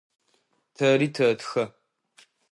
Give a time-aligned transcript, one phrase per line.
[0.75, 1.63] Тэри тэтхэ.